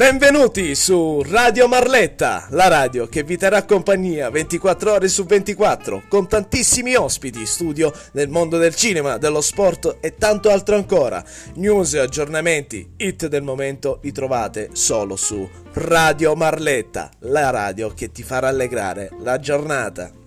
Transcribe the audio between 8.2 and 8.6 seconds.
mondo